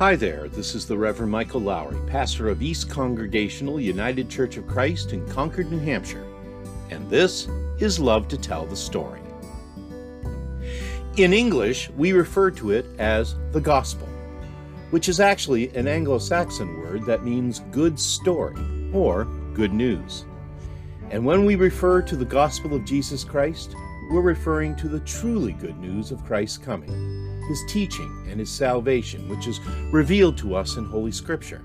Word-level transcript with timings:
Hi 0.00 0.16
there, 0.16 0.48
this 0.48 0.74
is 0.74 0.88
the 0.88 0.98
Reverend 0.98 1.30
Michael 1.30 1.60
Lowry, 1.60 1.96
pastor 2.08 2.48
of 2.48 2.60
East 2.60 2.90
Congregational 2.90 3.78
United 3.78 4.28
Church 4.28 4.56
of 4.56 4.66
Christ 4.66 5.12
in 5.12 5.24
Concord, 5.28 5.70
New 5.70 5.78
Hampshire, 5.78 6.26
and 6.90 7.08
this 7.08 7.46
is 7.78 8.00
Love 8.00 8.26
to 8.26 8.36
Tell 8.36 8.66
the 8.66 8.74
Story. 8.74 9.20
In 11.16 11.32
English, 11.32 11.90
we 11.90 12.12
refer 12.12 12.50
to 12.50 12.72
it 12.72 12.86
as 12.98 13.36
the 13.52 13.60
Gospel, 13.60 14.08
which 14.90 15.08
is 15.08 15.20
actually 15.20 15.68
an 15.76 15.86
Anglo 15.86 16.18
Saxon 16.18 16.76
word 16.80 17.06
that 17.06 17.22
means 17.22 17.60
good 17.70 17.96
story 17.96 18.90
or 18.92 19.26
good 19.54 19.72
news. 19.72 20.24
And 21.10 21.24
when 21.24 21.44
we 21.44 21.54
refer 21.54 22.02
to 22.02 22.16
the 22.16 22.24
Gospel 22.24 22.74
of 22.74 22.84
Jesus 22.84 23.22
Christ, 23.22 23.76
we're 24.10 24.22
referring 24.22 24.74
to 24.74 24.88
the 24.88 25.00
truly 25.00 25.52
good 25.52 25.78
news 25.78 26.10
of 26.10 26.24
Christ's 26.24 26.58
coming 26.58 27.23
his 27.48 27.62
teaching, 27.68 28.26
and 28.28 28.40
his 28.40 28.50
salvation, 28.50 29.28
which 29.28 29.46
is 29.46 29.60
revealed 29.90 30.36
to 30.38 30.54
us 30.54 30.76
in 30.76 30.84
Holy 30.84 31.12
Scripture. 31.12 31.62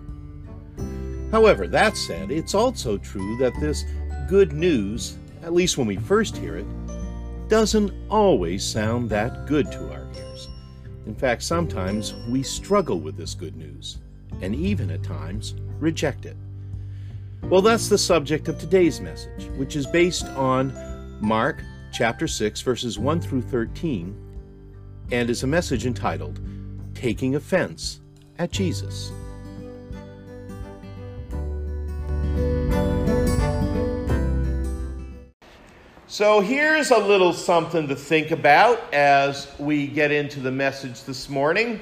However, 1.31 1.67
that 1.67 1.95
said, 1.95 2.31
it's 2.31 2.55
also 2.55 2.97
true 2.97 3.37
that 3.37 3.53
this 3.59 3.85
good 4.27 4.53
news, 4.53 5.17
at 5.43 5.53
least 5.53 5.77
when 5.77 5.87
we 5.87 5.97
first 5.97 6.37
hear 6.37 6.57
it, 6.57 6.65
doesn't 7.47 7.91
always 8.09 8.63
sound 8.63 9.09
that 9.09 9.47
good 9.47 9.71
to 9.71 9.91
our 9.91 10.07
ears. 10.15 10.47
In 11.05 11.15
fact, 11.15 11.41
sometimes 11.41 12.13
we 12.29 12.43
struggle 12.43 12.99
with 12.99 13.17
this 13.17 13.33
good 13.33 13.55
news, 13.55 13.97
and 14.41 14.55
even 14.55 14.91
at 14.91 15.03
times 15.03 15.55
reject 15.79 16.25
it. 16.25 16.37
Well, 17.43 17.61
that's 17.61 17.89
the 17.89 17.97
subject 17.97 18.47
of 18.47 18.59
today's 18.59 18.99
message, 18.99 19.45
which 19.57 19.75
is 19.75 19.87
based 19.87 20.25
on 20.25 20.73
Mark 21.19 21.63
chapter 21.91 22.27
6, 22.27 22.61
verses 22.61 22.99
1 22.99 23.21
through 23.21 23.41
13, 23.41 24.15
and 25.11 25.29
is 25.29 25.43
a 25.43 25.47
message 25.47 25.85
entitled 25.85 26.39
Taking 26.93 27.35
Offense 27.35 28.01
at 28.37 28.51
Jesus. 28.51 29.11
So 36.07 36.41
here's 36.41 36.91
a 36.91 36.97
little 36.97 37.33
something 37.33 37.87
to 37.87 37.95
think 37.95 38.31
about 38.31 38.93
as 38.93 39.47
we 39.59 39.87
get 39.87 40.11
into 40.11 40.39
the 40.39 40.51
message 40.51 41.03
this 41.03 41.29
morning. 41.29 41.79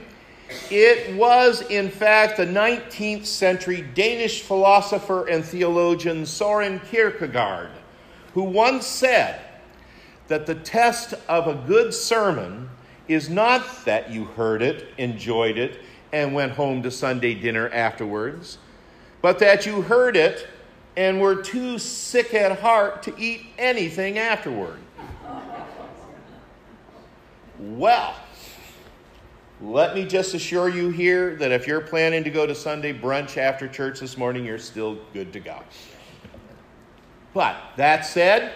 It 0.70 1.16
was, 1.16 1.62
in 1.70 1.90
fact, 1.90 2.38
the 2.38 2.46
19th 2.46 3.26
century 3.26 3.82
Danish 3.96 4.42
philosopher 4.42 5.28
and 5.28 5.44
theologian 5.44 6.26
Soren 6.26 6.80
Kierkegaard 6.92 7.70
who 8.34 8.44
once 8.44 8.86
said 8.86 9.42
that 10.28 10.46
the 10.46 10.54
test 10.54 11.16
of 11.28 11.48
a 11.48 11.56
good 11.68 11.92
sermon 11.92 12.70
is 13.08 13.30
not 13.30 13.86
that 13.86 14.12
you 14.12 14.26
heard 14.26 14.62
it, 14.62 14.88
enjoyed 14.98 15.58
it, 15.58 15.80
and 16.12 16.34
went 16.34 16.54
home 16.54 16.84
to 16.84 16.92
Sunday 16.92 17.34
dinner 17.34 17.70
afterwards, 17.70 18.58
but 19.22 19.40
that 19.40 19.66
you 19.66 19.82
heard 19.82 20.16
it 20.16 20.48
and 20.96 21.22
were 21.22 21.36
too 21.36 21.78
sick 21.78 22.34
at 22.34 22.60
heart 22.60 23.04
to 23.04 23.14
eat 23.20 23.46
anything 23.58 24.18
afterward. 24.18 24.80
Well, 27.60 28.16
let 29.62 29.96
me 29.96 30.06
just 30.06 30.34
assure 30.34 30.70
you 30.70 30.90
here 30.90 31.36
that 31.38 31.52
if 31.52 31.66
you're 31.66 31.82
planning 31.82 32.24
to 32.24 32.30
go 32.30 32.46
to 32.46 32.54
Sunday 32.54 32.94
brunch 32.94 33.38
after 33.38 33.68
church 33.68 34.00
this 34.00 34.18
morning, 34.18 34.46
you're 34.46 34.60
still 34.60 34.98
good 35.14 35.34
to 35.34 35.40
go. 35.40 35.60
But 37.34 37.58
that 37.76 38.06
said, 38.06 38.54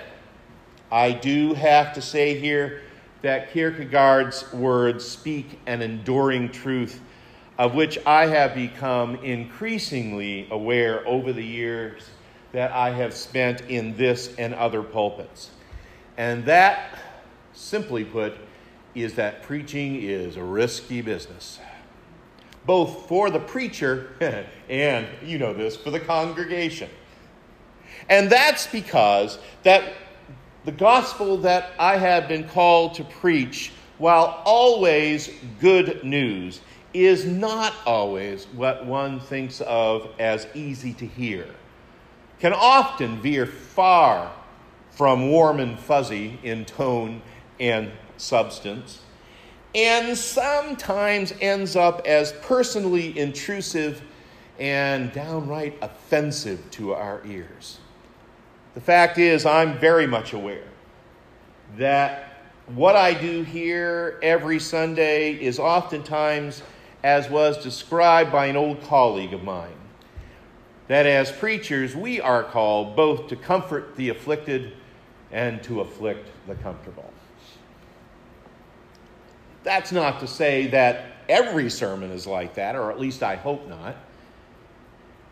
I 0.91 1.11
do 1.11 1.53
have 1.53 1.93
to 1.93 2.01
say 2.01 2.39
here 2.39 2.81
that 3.21 3.51
Kierkegaard's 3.51 4.51
words 4.53 5.07
speak 5.07 5.59
an 5.67 5.81
enduring 5.81 6.49
truth 6.49 7.01
of 7.61 7.75
which 7.75 7.99
I 8.07 8.25
have 8.25 8.55
become 8.55 9.17
increasingly 9.17 10.47
aware 10.49 11.07
over 11.07 11.31
the 11.31 11.45
years 11.45 12.01
that 12.53 12.71
I 12.71 12.89
have 12.89 13.13
spent 13.13 13.61
in 13.61 13.95
this 13.95 14.33
and 14.37 14.55
other 14.55 14.81
pulpits. 14.81 15.51
And 16.17 16.43
that, 16.45 16.97
simply 17.53 18.03
put, 18.03 18.33
is 18.95 19.13
that 19.13 19.43
preaching 19.43 20.01
is 20.01 20.37
a 20.37 20.43
risky 20.43 21.01
business, 21.01 21.59
both 22.65 23.07
for 23.07 23.29
the 23.29 23.39
preacher 23.39 24.15
and, 24.69 25.07
you 25.23 25.37
know 25.37 25.53
this, 25.53 25.77
for 25.77 25.91
the 25.91 25.99
congregation. 25.99 26.89
And 28.09 28.29
that's 28.29 28.65
because 28.65 29.37
that 29.61 29.93
the 30.65 30.71
gospel 30.71 31.37
that 31.37 31.71
I 31.79 31.97
have 31.97 32.27
been 32.27 32.47
called 32.47 32.95
to 32.95 33.03
preach, 33.03 33.71
while 33.97 34.41
always 34.45 35.29
good 35.59 36.03
news, 36.03 36.61
is 36.93 37.25
not 37.25 37.73
always 37.85 38.45
what 38.53 38.85
one 38.85 39.19
thinks 39.19 39.61
of 39.61 40.09
as 40.19 40.47
easy 40.53 40.93
to 40.95 41.05
hear, 41.05 41.47
can 42.39 42.53
often 42.53 43.21
veer 43.21 43.45
far 43.45 44.31
from 44.91 45.29
warm 45.29 45.59
and 45.59 45.79
fuzzy 45.79 46.37
in 46.43 46.65
tone 46.65 47.21
and 47.59 47.91
substance, 48.17 49.01
and 49.73 50.17
sometimes 50.17 51.33
ends 51.39 51.75
up 51.75 52.05
as 52.05 52.33
personally 52.41 53.17
intrusive 53.17 54.01
and 54.59 55.11
downright 55.13 55.77
offensive 55.81 56.69
to 56.71 56.93
our 56.93 57.21
ears. 57.25 57.79
The 58.73 58.81
fact 58.81 59.17
is, 59.17 59.45
I'm 59.45 59.77
very 59.79 60.07
much 60.07 60.33
aware 60.33 60.67
that 61.77 62.27
what 62.67 62.95
I 62.95 63.13
do 63.13 63.43
here 63.43 64.17
every 64.23 64.59
Sunday 64.59 65.33
is 65.33 65.59
oftentimes 65.59 66.63
as 67.03 67.29
was 67.29 67.61
described 67.61 68.31
by 68.31 68.45
an 68.45 68.55
old 68.55 68.81
colleague 68.83 69.33
of 69.33 69.43
mine. 69.43 69.73
That 70.87 71.05
as 71.05 71.31
preachers, 71.31 71.95
we 71.95 72.21
are 72.21 72.43
called 72.43 72.95
both 72.95 73.27
to 73.29 73.35
comfort 73.35 73.95
the 73.95 74.09
afflicted 74.09 74.73
and 75.31 75.61
to 75.63 75.81
afflict 75.81 76.29
the 76.47 76.55
comfortable. 76.55 77.11
That's 79.63 79.91
not 79.91 80.19
to 80.21 80.27
say 80.27 80.67
that 80.67 81.05
every 81.29 81.69
sermon 81.69 82.11
is 82.11 82.25
like 82.25 82.55
that, 82.55 82.75
or 82.75 82.91
at 82.91 82.99
least 82.99 83.21
I 83.21 83.35
hope 83.35 83.67
not. 83.67 83.95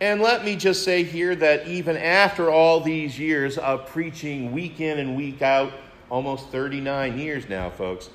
And 0.02 0.22
let 0.22 0.46
me 0.46 0.56
just 0.56 0.84
say 0.84 1.04
here 1.04 1.36
that 1.36 1.68
even 1.68 1.98
after 1.98 2.50
all 2.50 2.80
these 2.80 3.20
years 3.20 3.58
of 3.58 3.86
preaching 3.88 4.54
week 4.54 4.80
in 4.80 4.98
and 4.98 5.16
week 5.16 5.42
out, 5.42 5.74
almost 6.10 6.48
39 6.50 7.20
years 7.20 7.50
now, 7.50 7.70
folks, 7.70 8.10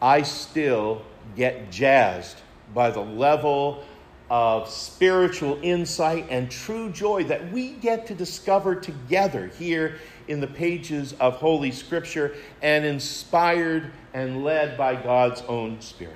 I 0.00 0.22
still 0.22 1.02
get 1.36 1.70
jazzed 1.70 2.38
by 2.74 2.90
the 2.90 3.00
level 3.00 3.84
of 4.30 4.68
spiritual 4.68 5.58
insight 5.62 6.26
and 6.30 6.50
true 6.50 6.90
joy 6.90 7.24
that 7.24 7.50
we 7.52 7.72
get 7.72 8.06
to 8.06 8.14
discover 8.14 8.74
together 8.74 9.48
here 9.58 9.98
in 10.28 10.40
the 10.40 10.46
pages 10.46 11.14
of 11.14 11.34
Holy 11.36 11.70
Scripture 11.70 12.36
and 12.62 12.84
inspired 12.84 13.90
and 14.14 14.44
led 14.44 14.76
by 14.76 14.94
God's 14.94 15.42
own 15.42 15.80
Spirit. 15.80 16.14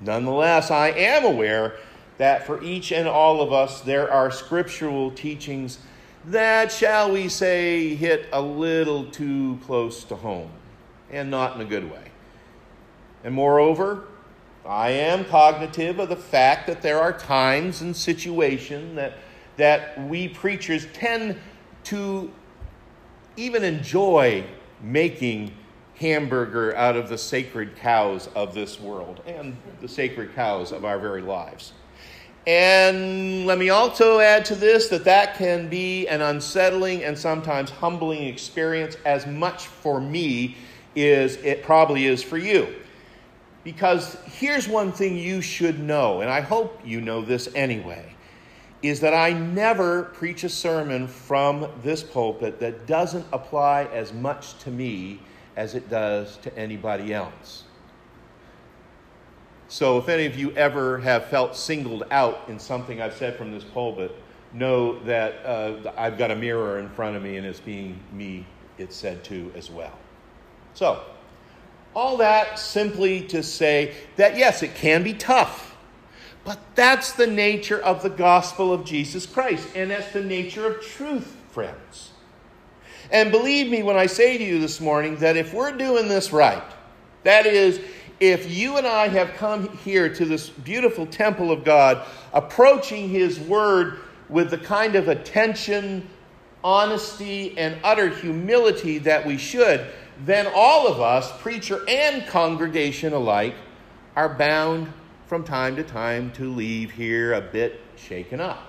Nonetheless, 0.00 0.70
I 0.70 0.88
am 0.88 1.24
aware 1.24 1.76
that 2.20 2.44
for 2.44 2.62
each 2.62 2.92
and 2.92 3.08
all 3.08 3.40
of 3.40 3.50
us, 3.50 3.80
there 3.80 4.12
are 4.12 4.30
scriptural 4.30 5.10
teachings 5.10 5.78
that, 6.26 6.70
shall 6.70 7.10
we 7.10 7.30
say, 7.30 7.94
hit 7.94 8.28
a 8.30 8.42
little 8.42 9.06
too 9.06 9.58
close 9.64 10.04
to 10.04 10.14
home, 10.14 10.50
and 11.10 11.30
not 11.30 11.54
in 11.54 11.62
a 11.62 11.64
good 11.64 11.90
way. 11.90 12.10
And 13.24 13.34
moreover, 13.34 14.04
I 14.66 14.90
am 14.90 15.24
cognitive 15.24 15.98
of 15.98 16.10
the 16.10 16.16
fact 16.16 16.66
that 16.66 16.82
there 16.82 17.00
are 17.00 17.14
times 17.14 17.80
and 17.80 17.96
situations 17.96 18.96
that, 18.96 19.14
that 19.56 20.06
we 20.06 20.28
preachers 20.28 20.86
tend 20.92 21.38
to 21.84 22.30
even 23.38 23.64
enjoy 23.64 24.44
making 24.82 25.54
hamburger 25.94 26.76
out 26.76 26.96
of 26.96 27.08
the 27.08 27.16
sacred 27.16 27.76
cows 27.76 28.28
of 28.34 28.52
this 28.52 28.78
world 28.78 29.22
and 29.26 29.56
the 29.80 29.88
sacred 29.88 30.34
cows 30.34 30.70
of 30.70 30.84
our 30.84 30.98
very 30.98 31.22
lives. 31.22 31.72
And 32.46 33.46
let 33.46 33.58
me 33.58 33.68
also 33.68 34.18
add 34.18 34.44
to 34.46 34.54
this 34.54 34.88
that 34.88 35.04
that 35.04 35.36
can 35.36 35.68
be 35.68 36.08
an 36.08 36.22
unsettling 36.22 37.04
and 37.04 37.18
sometimes 37.18 37.70
humbling 37.70 38.24
experience 38.24 38.96
as 39.04 39.26
much 39.26 39.66
for 39.66 40.00
me 40.00 40.56
as 40.96 41.36
it 41.36 41.62
probably 41.62 42.06
is 42.06 42.22
for 42.22 42.38
you. 42.38 42.74
Because 43.62 44.16
here's 44.24 44.66
one 44.66 44.90
thing 44.90 45.16
you 45.16 45.42
should 45.42 45.78
know, 45.78 46.22
and 46.22 46.30
I 46.30 46.40
hope 46.40 46.80
you 46.82 47.02
know 47.02 47.20
this 47.20 47.48
anyway, 47.54 48.14
is 48.82 49.00
that 49.00 49.12
I 49.12 49.34
never 49.34 50.04
preach 50.04 50.42
a 50.44 50.48
sermon 50.48 51.06
from 51.06 51.68
this 51.82 52.02
pulpit 52.02 52.58
that 52.60 52.86
doesn't 52.86 53.26
apply 53.34 53.84
as 53.92 54.14
much 54.14 54.58
to 54.60 54.70
me 54.70 55.20
as 55.56 55.74
it 55.74 55.90
does 55.90 56.38
to 56.38 56.56
anybody 56.56 57.12
else. 57.12 57.64
So 59.70 59.98
if 59.98 60.08
any 60.08 60.26
of 60.26 60.36
you 60.36 60.52
ever 60.52 60.98
have 60.98 61.26
felt 61.26 61.56
singled 61.56 62.04
out 62.10 62.42
in 62.48 62.58
something 62.58 63.00
I've 63.00 63.14
said 63.14 63.36
from 63.36 63.52
this 63.52 63.64
pulpit, 63.64 64.14
know 64.52 64.98
that 65.04 65.46
uh, 65.46 65.92
I've 65.96 66.18
got 66.18 66.32
a 66.32 66.36
mirror 66.36 66.80
in 66.80 66.90
front 66.90 67.16
of 67.16 67.22
me 67.22 67.38
and 67.38 67.46
it's 67.46 67.60
being 67.60 68.00
me 68.12 68.46
it's 68.78 68.96
said 68.96 69.24
to 69.24 69.52
as 69.56 69.70
well. 69.70 69.96
So, 70.74 71.04
all 71.94 72.16
that 72.18 72.58
simply 72.58 73.22
to 73.28 73.42
say 73.44 73.94
that 74.16 74.36
yes, 74.36 74.62
it 74.64 74.74
can 74.74 75.04
be 75.04 75.14
tough 75.14 75.70
But 76.44 76.58
that's 76.74 77.12
the 77.12 77.26
nature 77.26 77.80
of 77.80 78.02
the 78.02 78.10
gospel 78.10 78.72
of 78.72 78.84
Jesus 78.84 79.26
Christ, 79.26 79.68
and 79.76 79.90
that's 79.90 80.12
the 80.12 80.24
nature 80.24 80.66
of 80.66 80.82
truth, 80.82 81.36
friends. 81.50 82.10
And 83.12 83.30
believe 83.30 83.70
me 83.70 83.82
when 83.82 83.96
I 83.96 84.06
say 84.06 84.38
to 84.38 84.44
you 84.44 84.60
this 84.60 84.80
morning 84.80 85.16
that 85.16 85.36
if 85.36 85.54
we're 85.54 85.72
doing 85.76 86.08
this 86.08 86.32
right, 86.32 86.62
that 87.24 87.46
is, 87.46 87.80
if 88.20 88.50
you 88.54 88.76
and 88.76 88.86
I 88.86 89.08
have 89.08 89.34
come 89.34 89.76
here 89.78 90.12
to 90.14 90.24
this 90.26 90.50
beautiful 90.50 91.06
temple 91.06 91.50
of 91.50 91.64
God, 91.64 92.06
approaching 92.34 93.08
His 93.08 93.40
Word 93.40 93.98
with 94.28 94.50
the 94.50 94.58
kind 94.58 94.94
of 94.94 95.08
attention, 95.08 96.08
honesty, 96.62 97.56
and 97.58 97.78
utter 97.82 98.10
humility 98.10 98.98
that 98.98 99.26
we 99.26 99.38
should, 99.38 99.86
then 100.26 100.46
all 100.54 100.86
of 100.86 101.00
us, 101.00 101.32
preacher 101.40 101.80
and 101.88 102.26
congregation 102.26 103.14
alike, 103.14 103.54
are 104.14 104.28
bound 104.28 104.92
from 105.26 105.42
time 105.42 105.76
to 105.76 105.82
time 105.82 106.30
to 106.32 106.52
leave 106.52 106.90
here 106.90 107.32
a 107.32 107.40
bit 107.40 107.80
shaken 107.96 108.40
up. 108.40 108.66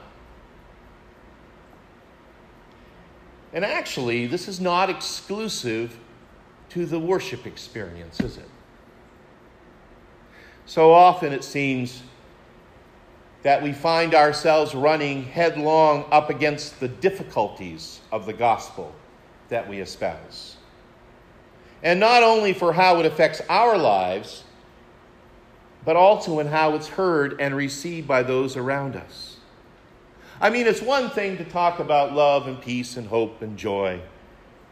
And 3.53 3.65
actually, 3.65 4.27
this 4.27 4.47
is 4.47 4.61
not 4.61 4.89
exclusive 4.89 5.97
to 6.69 6.85
the 6.85 6.99
worship 6.99 7.45
experience, 7.45 8.21
is 8.21 8.37
it? 8.37 8.47
So 10.71 10.93
often 10.93 11.33
it 11.33 11.43
seems 11.43 12.01
that 13.43 13.61
we 13.61 13.73
find 13.73 14.15
ourselves 14.15 14.73
running 14.73 15.25
headlong 15.25 16.05
up 16.13 16.29
against 16.29 16.79
the 16.79 16.87
difficulties 16.87 17.99
of 18.09 18.25
the 18.25 18.31
gospel 18.31 18.95
that 19.49 19.67
we 19.67 19.81
espouse. 19.81 20.55
And 21.83 21.99
not 21.99 22.23
only 22.23 22.53
for 22.53 22.71
how 22.71 23.01
it 23.01 23.05
affects 23.05 23.41
our 23.49 23.77
lives, 23.77 24.45
but 25.83 25.97
also 25.97 26.39
in 26.39 26.47
how 26.47 26.73
it's 26.75 26.87
heard 26.87 27.41
and 27.41 27.53
received 27.53 28.07
by 28.07 28.23
those 28.23 28.55
around 28.55 28.95
us. 28.95 29.39
I 30.39 30.49
mean, 30.49 30.67
it's 30.67 30.81
one 30.81 31.09
thing 31.09 31.35
to 31.35 31.43
talk 31.43 31.79
about 31.79 32.13
love 32.13 32.47
and 32.47 32.61
peace 32.61 32.95
and 32.95 33.07
hope 33.07 33.41
and 33.41 33.57
joy, 33.57 33.99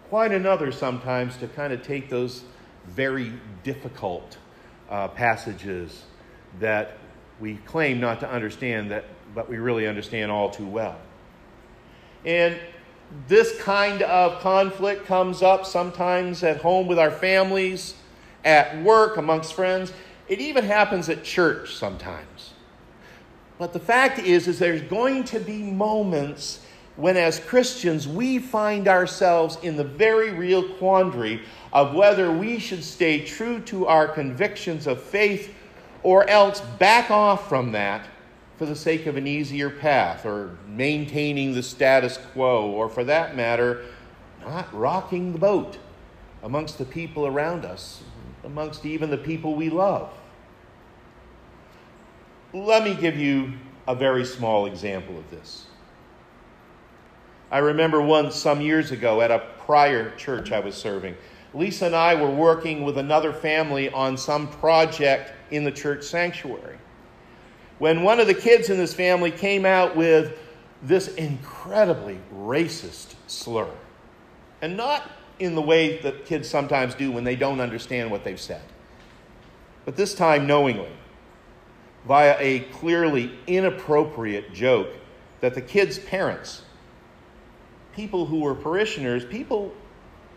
quite 0.08 0.32
another 0.32 0.72
sometimes 0.72 1.36
to 1.40 1.50
kind 1.50 1.74
of 1.74 1.84
take 1.84 2.10
those 2.10 2.46
very 2.88 3.34
difficult 3.64 4.38
uh, 4.90 5.08
passages 5.10 6.04
that 6.60 6.98
we 7.40 7.56
claim 7.66 8.00
not 8.00 8.20
to 8.20 8.30
understand, 8.30 8.92
that, 8.92 9.06
but 9.34 9.50
we 9.50 9.58
really 9.58 9.88
understand 9.88 10.32
all 10.32 10.50
too 10.50 10.66
well. 10.66 10.98
And 12.26 12.60
this 13.28 13.60
kind 13.62 14.02
of 14.02 14.40
conflict 14.42 15.06
comes 15.06 15.42
up 15.42 15.66
sometimes 15.66 16.44
at 16.44 16.58
home 16.58 16.88
with 16.88 17.00
our 17.00 17.12
families, 17.12 17.96
at 18.44 18.82
work, 18.84 19.18
amongst 19.18 19.54
friends. 19.54 19.94
It 20.28 20.40
even 20.40 20.64
happens 20.64 21.10
at 21.10 21.24
church 21.24 21.76
sometimes. 21.76 22.54
But 23.58 23.74
the 23.74 23.80
fact 23.80 24.20
is, 24.20 24.48
is 24.48 24.60
there's 24.60 24.82
going 24.82 25.26
to 25.26 25.40
be 25.40 25.64
moments 25.64 26.66
when 27.00 27.16
as 27.16 27.40
Christians 27.40 28.10
we 28.10 28.40
find 28.40 28.90
ourselves 28.90 29.58
in 29.62 29.78
the 29.78 29.86
very 29.86 30.32
real 30.32 30.68
quandary 30.74 31.42
of 31.72 31.96
whether 31.96 32.30
we 32.30 32.60
should 32.60 32.84
stay 32.84 33.24
true 33.24 33.62
to 33.62 33.88
our 33.88 34.06
convictions 34.06 34.86
of 34.86 35.02
faith 35.02 35.56
or 36.04 36.30
else 36.30 36.60
back 36.78 37.10
off 37.10 37.48
from 37.48 37.72
that 37.72 38.06
for 38.58 38.66
the 38.66 38.76
sake 38.76 39.06
of 39.06 39.16
an 39.16 39.26
easier 39.26 39.70
path 39.70 40.26
or 40.26 40.58
maintaining 40.68 41.54
the 41.54 41.64
status 41.64 42.20
quo 42.34 42.70
or 42.70 42.90
for 42.90 43.06
that 43.06 43.34
matter 43.34 43.86
not 44.42 44.68
rocking 44.74 45.32
the 45.32 45.40
boat 45.40 45.78
amongst 46.44 46.78
the 46.78 46.86
people 46.86 47.26
around 47.26 47.64
us 47.64 48.04
amongst 48.44 48.86
even 48.86 49.10
the 49.10 49.18
people 49.18 49.56
we 49.56 49.70
love. 49.70 50.12
Let 52.54 52.84
me 52.84 52.94
give 52.94 53.16
you 53.18 53.54
a 53.88 53.96
very 53.96 54.26
small 54.26 54.66
example 54.66 55.18
of 55.18 55.30
this 55.32 55.69
I 57.52 57.60
remember 57.60 58.02
once 58.02 58.36
some 58.36 58.62
years 58.62 58.92
ago 58.92 59.22
at 59.22 59.32
a 59.32 59.40
prior 59.66 60.16
church 60.16 60.52
I 60.52 60.60
was 60.60 60.76
serving. 60.76 61.16
Lisa 61.54 61.88
and 61.88 61.96
I 61.96 62.14
were 62.14 62.30
working 62.30 62.84
with 62.84 62.98
another 63.00 63.34
family 63.34 63.90
on 63.90 64.18
some 64.18 64.48
project 64.48 65.34
in 65.50 65.64
the 65.64 65.72
church 65.72 66.04
sanctuary. 66.04 66.78
When 67.80 68.04
one 68.04 68.20
of 68.20 68.28
the 68.28 68.36
kids 68.36 68.70
in 68.70 68.78
this 68.78 68.94
family 68.94 69.32
came 69.32 69.66
out 69.66 69.96
with 69.96 70.38
this 70.84 71.08
incredibly 71.16 72.20
racist 72.36 73.16
slur, 73.28 73.70
and 74.62 74.78
not 74.78 75.10
in 75.40 75.56
the 75.56 75.62
way 75.62 75.98
that 76.02 76.26
kids 76.26 76.48
sometimes 76.48 76.94
do 76.94 77.12
when 77.12 77.24
they 77.24 77.36
don't 77.36 77.60
understand 77.60 78.12
what 78.12 78.24
they've 78.24 78.40
said, 78.40 78.62
but 79.86 79.96
this 79.96 80.14
time 80.14 80.46
knowingly, 80.46 80.92
via 82.06 82.36
a 82.40 82.60
clearly 82.72 83.32
inappropriate 83.48 84.54
joke 84.54 84.90
that 85.42 85.56
the 85.56 85.62
kids' 85.62 85.98
parents 85.98 86.64
people 87.96 88.26
who 88.26 88.40
were 88.40 88.56
parishioners, 88.56 89.26
people, 89.26 89.74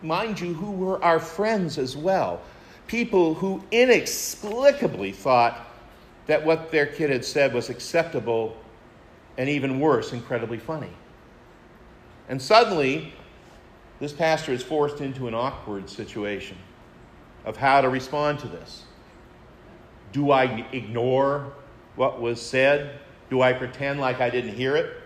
mind 0.02 0.40
you, 0.40 0.54
who 0.54 0.72
were 0.72 1.02
our 1.02 1.18
friends 1.18 1.78
as 1.78 1.96
well, 1.96 2.40
people 2.86 3.34
who 3.34 3.62
inexplicably 3.70 5.12
thought 5.12 5.68
that 6.26 6.44
what 6.44 6.70
their 6.70 6.86
kid 6.86 7.10
had 7.10 7.24
said 7.24 7.52
was 7.52 7.68
acceptable 7.68 8.56
and 9.38 9.48
even 9.48 9.80
worse, 9.80 10.12
incredibly 10.12 10.58
funny. 10.58 10.90
And 12.28 12.40
suddenly, 12.40 13.12
this 13.98 14.12
pastor 14.12 14.52
is 14.52 14.62
forced 14.62 15.00
into 15.00 15.28
an 15.28 15.34
awkward 15.34 15.88
situation 15.88 16.56
of 17.44 17.56
how 17.56 17.80
to 17.80 17.88
respond 17.88 18.38
to 18.40 18.48
this. 18.48 18.84
Do 20.12 20.30
I 20.30 20.66
ignore 20.72 21.52
what 21.96 22.20
was 22.20 22.40
said? 22.40 22.98
Do 23.30 23.42
I 23.42 23.52
pretend 23.52 24.00
like 24.00 24.20
I 24.20 24.30
didn't 24.30 24.54
hear 24.54 24.76
it? 24.76 25.01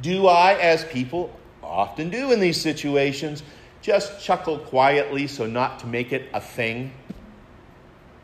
Do 0.00 0.26
I, 0.26 0.54
as 0.54 0.84
people 0.84 1.38
often 1.62 2.10
do 2.10 2.32
in 2.32 2.40
these 2.40 2.60
situations, 2.60 3.42
just 3.82 4.22
chuckle 4.22 4.58
quietly 4.58 5.26
so 5.26 5.46
not 5.46 5.78
to 5.80 5.86
make 5.86 6.12
it 6.12 6.28
a 6.32 6.40
thing? 6.40 6.92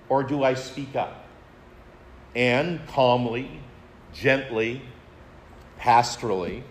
Or 0.08 0.22
do 0.22 0.44
I 0.44 0.54
speak 0.54 0.94
up 0.94 1.24
and 2.34 2.86
calmly, 2.88 3.60
gently, 4.12 4.82
pastorally, 5.78 6.62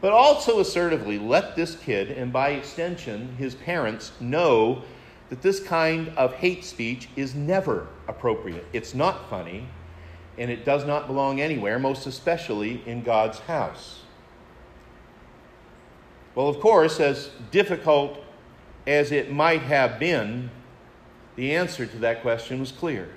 but 0.00 0.12
also 0.12 0.60
assertively 0.60 1.18
let 1.18 1.56
this 1.56 1.76
kid, 1.76 2.10
and 2.10 2.32
by 2.32 2.50
extension 2.50 3.34
his 3.36 3.54
parents, 3.54 4.12
know 4.20 4.82
that 5.30 5.42
this 5.42 5.60
kind 5.60 6.08
of 6.16 6.34
hate 6.34 6.64
speech 6.64 7.08
is 7.16 7.34
never 7.34 7.88
appropriate? 8.06 8.64
It's 8.72 8.94
not 8.94 9.28
funny, 9.28 9.66
and 10.36 10.50
it 10.50 10.64
does 10.64 10.84
not 10.84 11.06
belong 11.06 11.40
anywhere, 11.40 11.78
most 11.78 12.06
especially 12.06 12.82
in 12.86 13.02
God's 13.02 13.40
house. 13.40 13.97
Well, 16.38 16.46
of 16.46 16.60
course, 16.60 17.00
as 17.00 17.30
difficult 17.50 18.16
as 18.86 19.10
it 19.10 19.32
might 19.32 19.62
have 19.62 19.98
been, 19.98 20.50
the 21.34 21.56
answer 21.56 21.84
to 21.84 21.98
that 21.98 22.22
question 22.22 22.60
was 22.60 22.70
clear. 22.70 23.08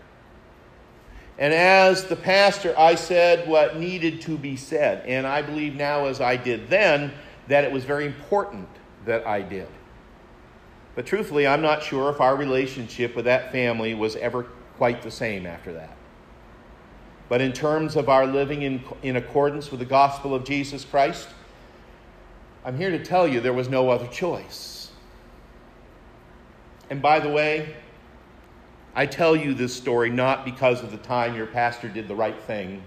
And 1.37 1.53
as 1.53 2.05
the 2.05 2.15
pastor, 2.15 2.73
I 2.75 2.95
said 2.95 3.47
what 3.47 3.77
needed 3.77 4.21
to 4.21 4.39
be 4.39 4.55
said. 4.55 5.05
And 5.05 5.27
I 5.27 5.43
believe 5.43 5.75
now, 5.75 6.05
as 6.05 6.19
I 6.19 6.35
did 6.35 6.67
then, 6.67 7.13
that 7.47 7.63
it 7.63 7.71
was 7.71 7.85
very 7.85 8.07
important 8.07 8.67
that 9.05 9.27
I 9.27 9.43
did. 9.43 9.67
But 10.95 11.05
truthfully, 11.05 11.45
I'm 11.45 11.61
not 11.61 11.83
sure 11.83 12.09
if 12.09 12.19
our 12.19 12.35
relationship 12.35 13.15
with 13.15 13.25
that 13.25 13.51
family 13.51 13.93
was 13.93 14.15
ever 14.15 14.47
quite 14.77 15.03
the 15.03 15.11
same 15.11 15.45
after 15.45 15.71
that. 15.73 15.95
But 17.29 17.39
in 17.39 17.53
terms 17.53 17.95
of 17.95 18.09
our 18.09 18.25
living 18.25 18.63
in, 18.63 18.83
in 19.03 19.15
accordance 19.15 19.69
with 19.69 19.79
the 19.79 19.85
gospel 19.85 20.33
of 20.33 20.43
Jesus 20.43 20.83
Christ, 20.83 21.27
I'm 22.63 22.77
here 22.77 22.91
to 22.91 23.03
tell 23.03 23.27
you 23.27 23.39
there 23.39 23.53
was 23.53 23.69
no 23.69 23.89
other 23.89 24.07
choice. 24.07 24.91
And 26.89 27.01
by 27.01 27.19
the 27.19 27.29
way, 27.29 27.75
I 28.93 29.05
tell 29.05 29.35
you 29.35 29.53
this 29.53 29.73
story 29.73 30.09
not 30.09 30.45
because 30.45 30.83
of 30.83 30.91
the 30.91 30.97
time 30.97 31.35
your 31.35 31.47
pastor 31.47 31.87
did 31.87 32.07
the 32.07 32.15
right 32.15 32.39
thing, 32.39 32.83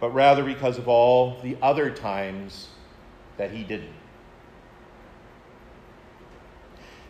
but 0.00 0.10
rather 0.10 0.42
because 0.42 0.78
of 0.78 0.88
all 0.88 1.38
the 1.42 1.56
other 1.62 1.90
times 1.90 2.68
that 3.36 3.50
he 3.50 3.62
didn't. 3.62 3.92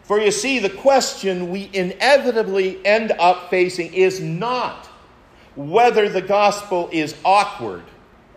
For 0.02 0.20
you 0.20 0.30
see, 0.30 0.58
the 0.58 0.68
question 0.68 1.50
we 1.50 1.70
inevitably 1.72 2.84
end 2.84 3.12
up 3.12 3.48
facing 3.48 3.94
is 3.94 4.20
not 4.20 4.86
whether 5.56 6.08
the 6.08 6.20
gospel 6.20 6.90
is 6.92 7.14
awkward 7.24 7.84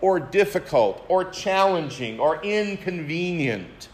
or 0.00 0.20
difficult 0.20 1.04
or 1.08 1.24
challenging 1.24 2.20
or 2.20 2.42
inconvenient. 2.42 3.88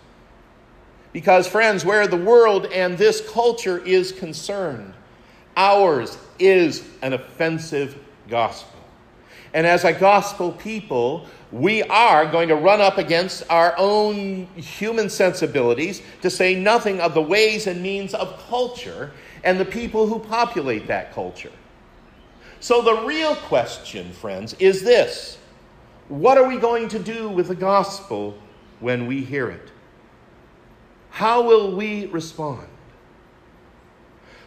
Because, 1.12 1.46
friends, 1.46 1.84
where 1.84 2.06
the 2.06 2.16
world 2.16 2.66
and 2.66 2.98
this 2.98 3.26
culture 3.30 3.78
is 3.78 4.12
concerned, 4.12 4.94
ours 5.56 6.18
is 6.38 6.86
an 7.02 7.12
offensive 7.12 7.96
gospel. 8.28 8.80
And 9.52 9.66
as 9.66 9.84
a 9.84 9.92
gospel 9.92 10.50
people, 10.50 11.26
we 11.52 11.84
are 11.84 12.26
going 12.26 12.48
to 12.48 12.56
run 12.56 12.80
up 12.80 12.98
against 12.98 13.44
our 13.48 13.72
own 13.78 14.46
human 14.56 15.08
sensibilities, 15.08 16.02
to 16.22 16.28
say 16.28 16.56
nothing 16.56 17.00
of 17.00 17.14
the 17.14 17.22
ways 17.22 17.68
and 17.68 17.80
means 17.80 18.12
of 18.12 18.36
culture 18.48 19.12
and 19.44 19.60
the 19.60 19.64
people 19.64 20.08
who 20.08 20.18
populate 20.18 20.88
that 20.88 21.12
culture. 21.12 21.52
So, 22.58 22.82
the 22.82 23.04
real 23.04 23.36
question, 23.36 24.10
friends, 24.12 24.54
is 24.54 24.82
this 24.82 25.38
What 26.08 26.36
are 26.36 26.46
we 26.46 26.58
going 26.58 26.88
to 26.88 26.98
do 26.98 27.28
with 27.28 27.48
the 27.48 27.54
gospel 27.54 28.36
when 28.80 29.06
we 29.06 29.24
hear 29.24 29.50
it? 29.50 29.70
How 31.10 31.42
will 31.42 31.74
we 31.74 32.06
respond? 32.06 32.66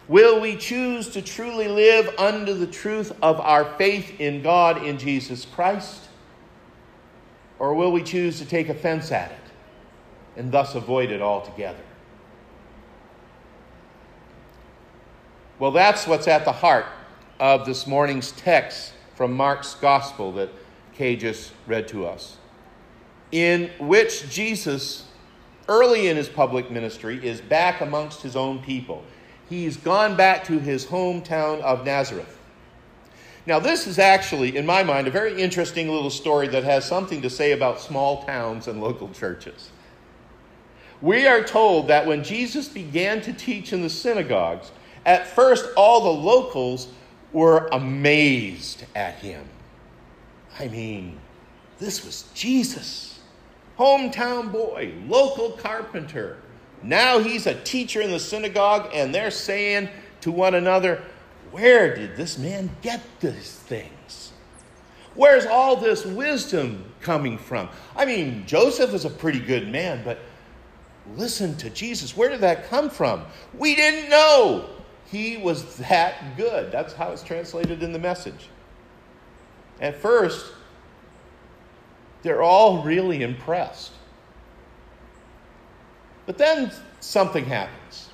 Will 0.07 0.39
we 0.39 0.55
choose 0.55 1.09
to 1.09 1.21
truly 1.21 1.67
live 1.67 2.13
under 2.17 2.53
the 2.53 2.67
truth 2.67 3.11
of 3.21 3.39
our 3.39 3.65
faith 3.77 4.19
in 4.19 4.41
God 4.41 4.83
in 4.83 4.97
Jesus 4.97 5.45
Christ? 5.45 6.07
Or 7.59 7.73
will 7.73 7.91
we 7.91 8.03
choose 8.03 8.37
to 8.39 8.45
take 8.45 8.69
offense 8.69 9.11
at 9.11 9.31
it 9.31 9.37
and 10.37 10.51
thus 10.51 10.75
avoid 10.75 11.11
it 11.11 11.21
altogether? 11.21 11.79
Well, 15.59 15.71
that's 15.71 16.05
what's 16.05 16.27
at 16.27 16.45
the 16.45 16.51
heart 16.51 16.85
of 17.39 17.65
this 17.65 17.87
morning's 17.87 18.31
text 18.33 18.93
from 19.15 19.33
Mark's 19.33 19.73
Gospel 19.73 20.31
that 20.33 20.49
Kay 20.97 21.35
read 21.67 21.87
to 21.89 22.07
us, 22.07 22.37
in 23.31 23.69
which 23.79 24.29
Jesus, 24.31 25.05
early 25.69 26.07
in 26.07 26.17
his 26.17 26.27
public 26.27 26.71
ministry, 26.71 27.23
is 27.23 27.39
back 27.39 27.81
amongst 27.81 28.23
his 28.23 28.35
own 28.35 28.59
people. 28.63 29.03
He's 29.47 29.77
gone 29.77 30.17
back 30.17 30.43
to 30.45 30.57
his 30.57 30.87
hometown 30.87 31.61
of 31.61 31.85
Nazareth. 31.85 32.39
Now, 33.45 33.59
this 33.59 33.85
is 33.85 33.99
actually, 33.99 34.57
in 34.57 34.65
my 34.65 34.83
mind, 34.83 35.07
a 35.07 35.11
very 35.11 35.39
interesting 35.39 35.87
little 35.87 36.09
story 36.09 36.47
that 36.47 36.63
has 36.63 36.83
something 36.83 37.21
to 37.21 37.29
say 37.29 37.51
about 37.51 37.79
small 37.79 38.23
towns 38.23 38.67
and 38.67 38.81
local 38.81 39.07
churches. 39.09 39.69
We 40.99 41.27
are 41.27 41.43
told 41.43 41.87
that 41.89 42.07
when 42.07 42.23
Jesus 42.23 42.67
began 42.67 43.21
to 43.21 43.31
teach 43.31 43.71
in 43.71 43.83
the 43.83 43.89
synagogues, 43.89 44.71
at 45.05 45.27
first 45.27 45.69
all 45.77 46.01
the 46.03 46.21
locals 46.21 46.87
were 47.31 47.69
amazed 47.71 48.83
at 48.95 49.13
him. 49.15 49.47
I 50.59 50.67
mean, 50.67 51.19
this 51.79 52.05
was 52.05 52.25
Jesus, 52.33 53.19
hometown 53.77 54.51
boy, 54.51 54.93
local 55.07 55.51
carpenter. 55.51 56.37
Now 56.81 57.19
he's 57.19 57.47
a 57.47 57.55
teacher 57.61 58.01
in 58.01 58.11
the 58.11 58.19
synagogue, 58.19 58.89
and 58.93 59.13
they're 59.13 59.31
saying 59.31 59.89
to 60.21 60.31
one 60.31 60.55
another, 60.55 61.01
where 61.51 61.95
did 61.95 62.15
this 62.15 62.37
man 62.37 62.69
get 62.81 63.01
these 63.19 63.53
things? 63.53 64.31
Where's 65.15 65.45
all 65.45 65.75
this 65.75 66.05
wisdom 66.05 66.85
coming 67.01 67.37
from? 67.37 67.69
I 67.95 68.05
mean, 68.05 68.45
Joseph 68.45 68.93
is 68.93 69.05
a 69.05 69.09
pretty 69.09 69.39
good 69.39 69.67
man, 69.67 70.03
but 70.03 70.19
listen 71.15 71.55
to 71.57 71.69
Jesus. 71.69 72.15
Where 72.15 72.29
did 72.29 72.41
that 72.41 72.69
come 72.69 72.89
from? 72.89 73.25
We 73.57 73.75
didn't 73.75 74.09
know 74.09 74.69
he 75.05 75.37
was 75.37 75.77
that 75.77 76.37
good. 76.37 76.71
That's 76.71 76.93
how 76.93 77.11
it's 77.11 77.23
translated 77.23 77.81
in 77.81 77.93
the 77.93 77.99
message. 77.99 78.49
At 79.79 79.97
first, 79.97 80.53
they're 82.23 82.41
all 82.41 82.83
really 82.83 83.23
impressed. 83.23 83.91
But 86.25 86.37
then 86.37 86.71
something 86.99 87.45
happens 87.45 88.09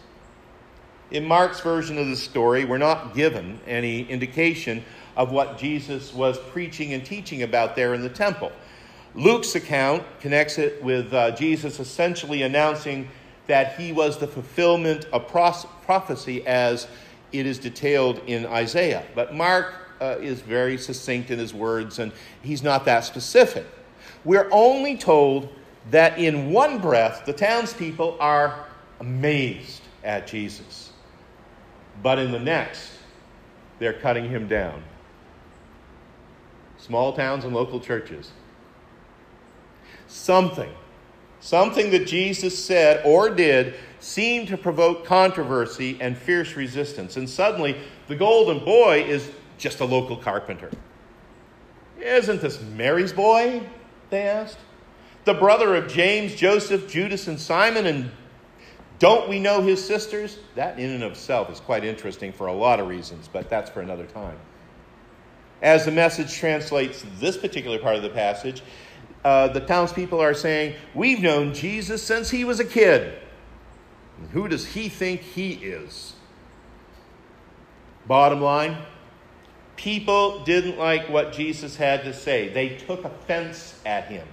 in 1.13 1.25
Mark's 1.25 1.59
version 1.61 1.99
of 1.99 2.07
the 2.07 2.15
story, 2.15 2.65
we're 2.65 2.79
not 2.79 3.13
given 3.13 3.59
any 3.67 4.01
indication 4.09 4.83
of 5.15 5.31
what 5.31 5.59
Jesus 5.59 6.11
was 6.11 6.39
preaching 6.49 6.93
and 6.93 7.05
teaching 7.05 7.43
about 7.43 7.75
there 7.75 7.93
in 7.93 8.01
the 8.01 8.09
temple. 8.09 8.51
Luke's 9.13 9.53
account 9.53 10.03
connects 10.19 10.57
it 10.57 10.83
with 10.83 11.13
uh, 11.13 11.29
Jesus 11.31 11.79
essentially 11.79 12.41
announcing 12.41 13.07
that 13.45 13.79
he 13.79 13.91
was 13.91 14.17
the 14.17 14.25
fulfillment 14.25 15.05
of 15.13 15.27
prophecy 15.27 16.45
as 16.47 16.87
it 17.31 17.45
is 17.45 17.59
detailed 17.59 18.19
in 18.25 18.47
Isaiah. 18.47 19.05
But 19.13 19.35
Mark 19.35 19.82
uh, 20.01 20.17
is 20.19 20.41
very 20.41 20.77
succinct 20.77 21.31
in 21.31 21.39
his 21.39 21.53
words, 21.53 21.99
and 21.99 22.11
he's 22.41 22.63
not 22.63 22.85
that 22.85 23.05
specific. 23.05 23.65
We're 24.25 24.49
only 24.51 24.97
told 24.97 25.49
that 25.91 26.17
in 26.17 26.51
one 26.51 26.79
breath, 26.79 27.25
the 27.25 27.33
townspeople 27.33 28.17
are 28.19 28.65
amazed 28.99 29.81
at 30.03 30.27
Jesus. 30.27 30.91
But 32.01 32.19
in 32.19 32.31
the 32.31 32.39
next, 32.39 32.91
they're 33.79 33.93
cutting 33.93 34.29
him 34.29 34.47
down. 34.47 34.83
Small 36.77 37.13
towns 37.13 37.45
and 37.45 37.53
local 37.53 37.79
churches. 37.79 38.31
Something, 40.07 40.71
something 41.39 41.91
that 41.91 42.07
Jesus 42.07 42.63
said 42.63 43.01
or 43.05 43.29
did 43.29 43.75
seemed 43.99 44.49
to 44.49 44.57
provoke 44.57 45.05
controversy 45.05 45.97
and 46.01 46.17
fierce 46.17 46.55
resistance. 46.55 47.15
And 47.15 47.29
suddenly, 47.29 47.77
the 48.07 48.15
golden 48.15 48.63
boy 48.63 49.03
is 49.03 49.31
just 49.63 49.79
a 49.79 49.85
local 49.85 50.17
carpenter. 50.17 50.69
Isn't 51.97 52.41
this 52.41 52.61
Mary's 52.61 53.13
boy? 53.13 53.63
They 54.09 54.23
asked. 54.23 54.57
The 55.23 55.33
brother 55.33 55.73
of 55.75 55.87
James, 55.87 56.35
Joseph, 56.35 56.91
Judas, 56.91 57.29
and 57.29 57.39
Simon, 57.39 57.85
and 57.85 58.11
don't 58.99 59.29
we 59.29 59.39
know 59.39 59.61
his 59.61 59.83
sisters? 59.83 60.37
That 60.55 60.77
in 60.79 60.89
and 60.89 61.01
of 61.01 61.13
itself 61.13 61.49
is 61.49 61.61
quite 61.61 61.85
interesting 61.85 62.33
for 62.33 62.47
a 62.47 62.53
lot 62.53 62.81
of 62.81 62.89
reasons, 62.89 63.29
but 63.31 63.49
that's 63.49 63.69
for 63.69 63.79
another 63.79 64.05
time. 64.05 64.37
As 65.61 65.85
the 65.85 65.91
message 65.91 66.33
translates 66.33 67.05
this 67.19 67.37
particular 67.37 67.79
part 67.79 67.95
of 67.95 68.03
the 68.03 68.09
passage, 68.09 68.63
uh, 69.23 69.47
the 69.47 69.61
townspeople 69.61 70.19
are 70.19 70.33
saying, 70.33 70.75
We've 70.93 71.21
known 71.21 71.53
Jesus 71.53 72.03
since 72.03 72.29
he 72.29 72.43
was 72.43 72.59
a 72.59 72.65
kid. 72.65 73.17
who 74.33 74.49
does 74.49 74.65
he 74.65 74.89
think 74.89 75.21
he 75.21 75.53
is? 75.53 76.15
Bottom 78.05 78.41
line, 78.41 78.75
people 79.83 80.39
didn't 80.45 80.77
like 80.77 81.09
what 81.09 81.33
Jesus 81.33 81.75
had 81.75 82.05
to 82.05 82.13
say, 82.13 82.47
they 82.47 82.69
took 82.69 83.03
offense 83.03 83.77
at 83.85 84.05
him. 84.05 84.25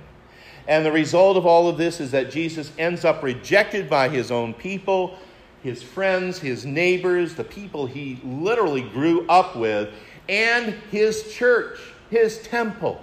And 0.69 0.87
the 0.87 0.92
result 0.92 1.37
of 1.37 1.45
all 1.45 1.69
of 1.69 1.76
this 1.76 1.99
is 1.99 2.12
that 2.12 2.30
Jesus 2.30 2.71
ends 2.78 3.04
up 3.04 3.21
rejected 3.25 3.90
by 3.90 4.09
his 4.09 4.30
own 4.30 4.54
people, 4.54 5.19
his 5.64 5.83
friends, 5.83 6.38
his 6.38 6.64
neighbors, 6.64 7.35
the 7.35 7.42
people 7.42 7.87
he 7.87 8.21
literally 8.23 8.83
grew 8.83 9.26
up 9.26 9.57
with, 9.57 9.92
and 10.28 10.75
his 10.92 11.33
church, 11.33 11.80
his 12.11 12.38
temple. 12.42 13.02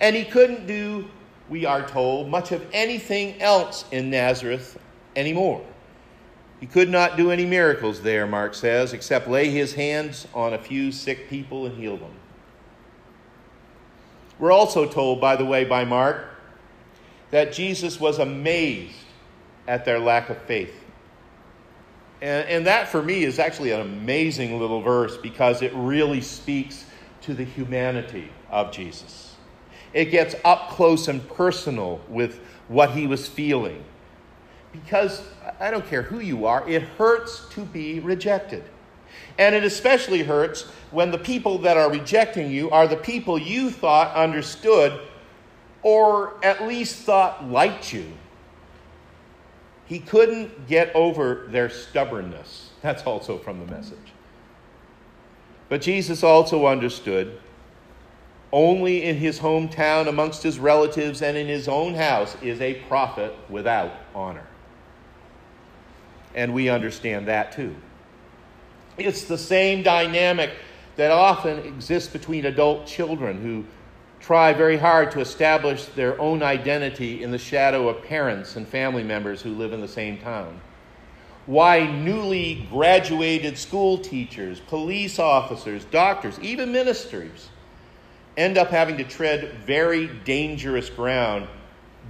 And 0.00 0.14
he 0.14 0.24
couldn't 0.24 0.66
do, 0.66 1.08
we 1.48 1.64
are 1.64 1.88
told, 1.88 2.28
much 2.28 2.52
of 2.52 2.62
anything 2.74 3.40
else 3.40 3.86
in 3.90 4.10
Nazareth 4.10 4.78
anymore. 5.16 5.64
He 6.64 6.70
could 6.70 6.88
not 6.88 7.18
do 7.18 7.30
any 7.30 7.44
miracles 7.44 8.00
there, 8.00 8.26
Mark 8.26 8.54
says, 8.54 8.94
except 8.94 9.28
lay 9.28 9.50
his 9.50 9.74
hands 9.74 10.26
on 10.32 10.54
a 10.54 10.58
few 10.58 10.92
sick 10.92 11.28
people 11.28 11.66
and 11.66 11.76
heal 11.76 11.98
them. 11.98 12.14
We're 14.38 14.50
also 14.50 14.88
told, 14.88 15.20
by 15.20 15.36
the 15.36 15.44
way, 15.44 15.64
by 15.64 15.84
Mark, 15.84 16.24
that 17.30 17.52
Jesus 17.52 18.00
was 18.00 18.18
amazed 18.18 18.96
at 19.68 19.84
their 19.84 19.98
lack 19.98 20.30
of 20.30 20.38
faith. 20.44 20.72
And, 22.22 22.48
and, 22.48 22.66
that, 22.66 22.88
for 22.88 23.02
me, 23.02 23.24
is 23.24 23.38
actually 23.38 23.72
an 23.72 23.82
amazing 23.82 24.58
little 24.58 24.80
verse 24.80 25.18
because 25.18 25.60
it 25.60 25.72
really 25.74 26.22
speaks 26.22 26.86
to 27.20 27.34
the 27.34 27.44
humanity 27.44 28.30
of 28.48 28.72
Jesus. 28.72 29.36
It 29.92 30.06
gets 30.06 30.34
up 30.46 30.70
close 30.70 31.08
and 31.08 31.28
personal 31.28 32.00
with 32.08 32.40
what 32.68 32.92
he 32.92 33.06
was 33.06 33.28
feeling. 33.28 33.84
Because 34.74 35.22
I 35.60 35.70
don't 35.70 35.86
care 35.86 36.02
who 36.02 36.18
you 36.18 36.46
are, 36.46 36.68
it 36.68 36.82
hurts 36.82 37.48
to 37.50 37.60
be 37.60 38.00
rejected. 38.00 38.64
And 39.38 39.54
it 39.54 39.62
especially 39.62 40.24
hurts 40.24 40.62
when 40.90 41.12
the 41.12 41.18
people 41.18 41.58
that 41.58 41.76
are 41.76 41.90
rejecting 41.90 42.50
you 42.50 42.70
are 42.70 42.88
the 42.88 42.96
people 42.96 43.38
you 43.38 43.70
thought 43.70 44.14
understood 44.16 45.00
or 45.82 46.44
at 46.44 46.66
least 46.66 46.96
thought 47.02 47.48
liked 47.48 47.92
you. 47.92 48.12
He 49.86 50.00
couldn't 50.00 50.66
get 50.66 50.94
over 50.94 51.46
their 51.50 51.70
stubbornness. 51.70 52.70
That's 52.82 53.04
also 53.04 53.38
from 53.38 53.60
the 53.60 53.72
message. 53.72 53.98
But 55.68 55.82
Jesus 55.82 56.24
also 56.24 56.66
understood 56.66 57.38
only 58.52 59.04
in 59.04 59.16
his 59.16 59.38
hometown, 59.38 60.08
amongst 60.08 60.42
his 60.42 60.58
relatives, 60.58 61.22
and 61.22 61.36
in 61.36 61.46
his 61.46 61.68
own 61.68 61.94
house 61.94 62.36
is 62.42 62.60
a 62.60 62.74
prophet 62.88 63.34
without 63.48 63.92
honor. 64.14 64.46
And 66.34 66.52
we 66.52 66.68
understand 66.68 67.28
that 67.28 67.52
too. 67.52 67.74
It's 68.96 69.24
the 69.24 69.38
same 69.38 69.82
dynamic 69.82 70.50
that 70.96 71.10
often 71.10 71.58
exists 71.60 72.12
between 72.12 72.46
adult 72.46 72.86
children 72.86 73.42
who 73.42 73.64
try 74.20 74.52
very 74.52 74.78
hard 74.78 75.10
to 75.10 75.20
establish 75.20 75.84
their 75.86 76.18
own 76.20 76.42
identity 76.42 77.22
in 77.22 77.30
the 77.30 77.38
shadow 77.38 77.88
of 77.88 78.02
parents 78.04 78.56
and 78.56 78.66
family 78.66 79.02
members 79.02 79.42
who 79.42 79.50
live 79.50 79.72
in 79.72 79.80
the 79.80 79.88
same 79.88 80.16
town. 80.18 80.60
Why 81.46 81.86
newly 81.86 82.66
graduated 82.70 83.58
school 83.58 83.98
teachers, 83.98 84.60
police 84.60 85.18
officers, 85.18 85.84
doctors, 85.86 86.38
even 86.40 86.72
ministers 86.72 87.50
end 88.36 88.56
up 88.56 88.68
having 88.68 88.96
to 88.96 89.04
tread 89.04 89.52
very 89.66 90.06
dangerous 90.24 90.88
ground 90.88 91.46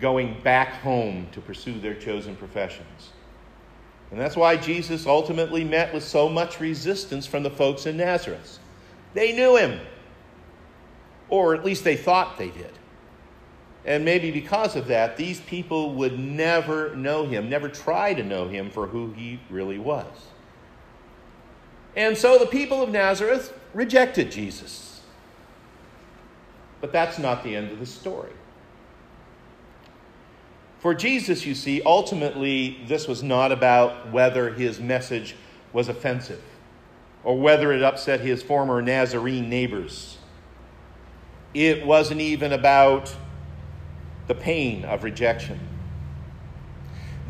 going 0.01 0.41
back 0.43 0.75
home 0.83 1.27
to 1.33 1.41
pursue 1.41 1.81
their 1.81 1.95
chosen 1.95 2.37
professions. 2.37 3.11
And 4.15 4.23
that's 4.23 4.37
why 4.37 4.57
Jesus 4.57 5.09
ultimately 5.09 5.65
met 5.65 5.93
with 5.93 6.05
so 6.05 6.29
much 6.29 6.61
resistance 6.61 7.27
from 7.27 7.43
the 7.43 7.51
folks 7.51 7.85
in 7.85 7.97
Nazareth. 7.97 8.61
They 9.13 9.33
knew 9.35 9.57
him. 9.57 9.81
Or 11.29 11.53
at 11.53 11.65
least 11.65 11.83
they 11.83 11.97
thought 11.97 12.39
they 12.39 12.51
did. 12.51 12.71
And 13.85 14.05
maybe 14.05 14.31
because 14.31 14.77
of 14.77 14.87
that, 14.87 15.17
these 15.17 15.41
people 15.41 15.95
would 15.95 16.17
never 16.17 16.95
know 16.95 17.27
him, 17.27 17.51
never 17.51 17.69
try 17.69 18.15
to 18.15 18.23
know 18.23 18.47
him 18.47 18.71
for 18.71 18.87
who 18.87 19.11
he 19.15 19.41
really 19.51 19.81
was. 19.81 20.07
And 21.97 22.17
so 22.17 22.39
the 22.39 22.47
people 22.47 22.85
of 22.85 22.91
Nazareth 22.91 23.53
rejected 23.73 24.31
Jesus. 24.31 25.01
But 26.81 26.93
that's 26.93 27.19
not 27.19 27.43
the 27.43 27.57
end 27.57 27.73
of 27.73 27.81
the 27.81 27.87
story. 27.87 28.31
For 30.85 30.93
Jesus, 30.93 31.47
you 31.47 31.55
see, 31.55 31.81
ultimately, 31.87 32.77
this 32.87 33.09
was 33.09 33.23
not 33.23 33.53
about 33.53 34.13
whether 34.13 34.53
his 34.53 34.81
message 34.81 35.35
was 35.73 35.89
offensive 35.89 36.43
or 37.23 37.41
whether 37.41 37.73
it 37.73 37.83
upset 37.83 38.21
his 38.21 38.43
former 38.43 38.83
Nazarene 38.83 39.49
neighbors. 39.49 40.19
It 41.55 41.87
wasn't 41.87 42.21
even 42.21 42.53
about 42.53 43.17
the 44.27 44.35
pain 44.35 44.85
of 44.85 45.05
rejection. 45.05 45.59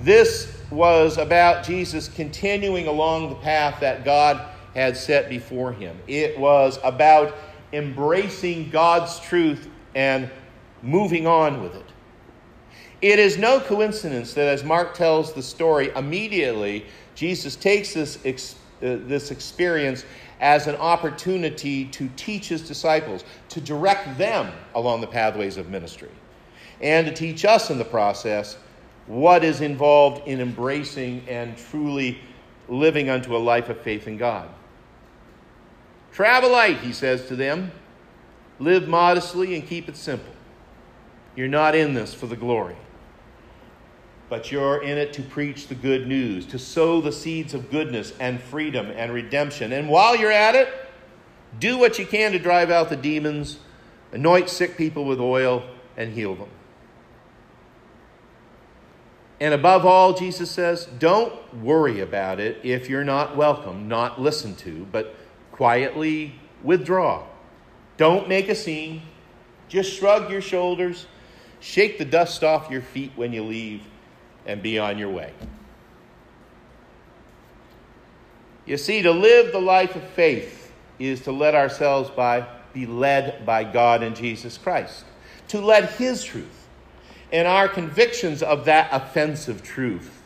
This 0.01 0.61
was 0.73 1.17
about 1.17 1.65
Jesus 1.65 2.09
continuing 2.09 2.89
along 2.89 3.29
the 3.29 3.37
path 3.37 3.79
that 3.79 4.05
God 4.05 4.49
had 4.75 4.97
set 4.97 5.29
before 5.29 5.73
him. 5.73 5.97
It 6.09 6.37
was 6.37 6.81
about 6.83 7.37
embracing 7.73 8.71
God's 8.71 9.21
truth 9.21 9.69
and 9.95 10.29
moving 10.83 11.29
on 11.29 11.63
with 11.63 11.77
it. 11.77 11.84
It 13.05 13.19
is 13.19 13.37
no 13.37 13.61
coincidence 13.61 14.33
that 14.33 14.49
as 14.49 14.65
Mark 14.65 14.95
tells 14.95 15.35
the 15.35 15.43
story, 15.43 15.91
immediately 15.95 16.87
Jesus 17.15 17.55
takes 17.55 17.93
this, 17.93 18.19
ex- 18.25 18.55
uh, 18.79 18.97
this 19.05 19.31
experience 19.31 20.07
as 20.41 20.69
an 20.69 20.77
opportunity 20.77 21.85
to 21.85 22.09
teach 22.17 22.49
his 22.49 22.67
disciples, 22.67 23.25
to 23.51 23.61
direct 23.61 24.17
them 24.17 24.51
along 24.75 25.03
the 25.03 25.07
pathways 25.07 25.59
of 25.59 25.69
ministry, 25.69 26.09
and 26.81 27.07
to 27.07 27.13
teach 27.13 27.45
us 27.45 27.69
in 27.69 27.77
the 27.77 27.85
process 27.85 28.57
what 29.07 29.45
is 29.45 29.61
involved 29.61 30.27
in 30.27 30.41
embracing 30.41 31.23
and 31.29 31.59
truly 31.59 32.19
living 32.71 33.11
unto 33.11 33.37
a 33.37 33.39
life 33.39 33.69
of 33.69 33.79
faith 33.83 34.09
in 34.09 34.17
God. 34.17 34.49
Travel 36.11 36.53
light, 36.53 36.79
he 36.79 36.95
says 36.95 37.29
to 37.29 37.37
them. 37.37 37.71
Live 38.59 38.89
modestly 38.89 39.55
and 39.57 39.69
keep 39.69 39.91
it 39.91 39.97
simple. 39.99 40.33
You're 41.37 41.49
not 41.49 41.75
in 41.75 41.93
this 41.93 42.15
for 42.15 42.27
the 42.27 42.37
glory, 42.37 42.77
but 44.28 44.50
you're 44.50 44.83
in 44.83 44.99
it 44.99 45.12
to 45.14 45.23
preach 45.23 45.69
the 45.69 45.75
good 45.75 46.07
news, 46.07 46.47
to 46.47 46.59
sow 46.59 47.00
the 47.00 47.12
seeds 47.12 47.54
of 47.54 47.71
goodness 47.71 48.12
and 48.19 48.40
freedom 48.40 48.87
and 48.97 49.12
redemption. 49.12 49.73
And 49.73 49.88
while 49.88 50.16
you're 50.16 50.33
at 50.33 50.54
it, 50.54 50.69
do 51.59 51.78
what 51.78 51.99
you 51.99 52.07
can 52.07 52.33
to 52.33 52.38
drive 52.38 52.71
out 52.71 52.88
the 52.88 52.97
demons, 52.97 53.59
anoint 54.12 54.49
sick 54.49 54.76
people 54.76 55.04
with 55.04 55.21
oil, 55.21 55.62
and 55.97 56.12
heal 56.12 56.35
them. 56.35 56.49
And 59.40 59.52
above 59.52 59.85
all, 59.85 60.14
Jesus 60.14 60.50
says, 60.50 60.87
don't 60.99 61.62
worry 61.62 62.00
about 62.00 62.40
it 62.40 62.59
if 62.62 62.88
you're 62.88 63.04
not 63.04 63.37
welcome, 63.37 63.88
not 63.88 64.21
listened 64.21 64.59
to, 64.59 64.87
but 64.90 65.14
quietly 65.52 66.35
withdraw. 66.62 67.25
Don't 67.97 68.28
make 68.28 68.49
a 68.49 68.54
scene. 68.54 69.02
Just 69.69 69.93
shrug 69.93 70.31
your 70.31 70.40
shoulders, 70.40 71.07
shake 71.61 71.99
the 71.99 72.04
dust 72.04 72.45
off 72.45 72.71
your 72.71 72.83
feet 72.83 73.12
when 73.16 73.33
you 73.33 73.43
leave, 73.43 73.83
and 74.47 74.63
be 74.63 74.79
on 74.79 74.99
your 74.99 75.11
way. 75.11 75.33
You 78.67 78.77
see, 78.77 79.03
to 79.03 79.11
live 79.11 79.53
the 79.53 79.61
life 79.61 79.95
of 79.95 80.03
faith 80.03 80.73
is 80.99 81.21
to 81.23 81.33
let 81.33 81.55
ourselves 81.55 82.11
by, 82.11 82.47
be 82.73 82.87
led 82.87 83.45
by 83.45 83.64
God 83.64 84.03
and 84.03 84.16
Jesus 84.16 84.57
Christ, 84.57 85.05
to 85.49 85.61
let 85.61 85.92
His 85.92 86.25
truth 86.25 86.66
and 87.33 87.49
our 87.49 87.68
convictions 87.68 88.42
of 88.42 88.64
that 88.66 88.88
offensive 88.92 89.62
truth 89.62 90.23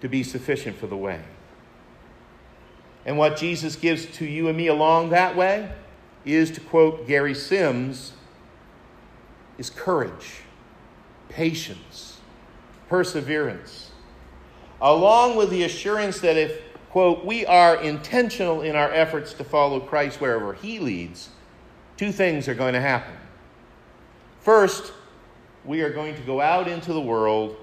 to 0.00 0.08
be 0.08 0.22
sufficient 0.22 0.76
for 0.76 0.86
the 0.86 0.96
way. 0.96 1.20
And 3.06 3.18
what 3.18 3.36
Jesus 3.36 3.76
gives 3.76 4.06
to 4.18 4.24
you 4.24 4.48
and 4.48 4.56
me 4.56 4.66
along 4.66 5.10
that 5.10 5.36
way 5.36 5.70
is, 6.24 6.50
to 6.52 6.60
quote 6.60 7.06
Gary 7.06 7.34
Sims, 7.34 8.12
is 9.58 9.70
courage, 9.70 10.42
patience, 11.28 12.13
perseverance, 12.94 13.90
along 14.80 15.34
with 15.34 15.50
the 15.50 15.64
assurance 15.64 16.20
that 16.20 16.36
if, 16.36 16.62
quote, 16.90 17.24
we 17.24 17.44
are 17.44 17.82
intentional 17.82 18.62
in 18.62 18.76
our 18.76 18.88
efforts 18.92 19.32
to 19.32 19.42
follow 19.42 19.80
Christ 19.80 20.20
wherever 20.20 20.52
he 20.52 20.78
leads, 20.78 21.30
two 21.96 22.12
things 22.12 22.46
are 22.46 22.54
going 22.54 22.72
to 22.72 22.80
happen. 22.80 23.16
First, 24.38 24.92
we 25.64 25.82
are 25.82 25.90
going 25.90 26.14
to 26.14 26.20
go 26.20 26.40
out 26.40 26.68
into 26.68 26.92
the 26.92 27.00
world 27.00 27.56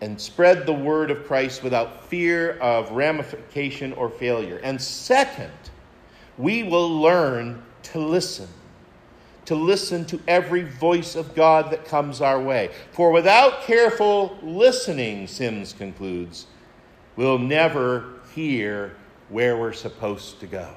and 0.00 0.18
spread 0.18 0.64
the 0.64 0.72
word 0.72 1.10
of 1.10 1.26
Christ 1.26 1.62
without 1.62 2.06
fear 2.06 2.52
of 2.60 2.90
ramification 2.92 3.92
or 3.92 4.08
failure. 4.08 4.58
And 4.64 4.80
second, 4.80 5.52
we 6.38 6.62
will 6.62 6.98
learn 6.98 7.62
to 7.82 7.98
listen, 7.98 8.48
to 9.48 9.54
listen 9.54 10.04
to 10.04 10.20
every 10.28 10.62
voice 10.62 11.16
of 11.16 11.34
God 11.34 11.70
that 11.70 11.86
comes 11.86 12.20
our 12.20 12.38
way. 12.38 12.70
For 12.92 13.10
without 13.10 13.62
careful 13.62 14.36
listening, 14.42 15.26
Sims 15.26 15.72
concludes, 15.72 16.48
we'll 17.16 17.38
never 17.38 18.20
hear 18.34 18.94
where 19.30 19.56
we're 19.56 19.72
supposed 19.72 20.38
to 20.40 20.46
go. 20.46 20.74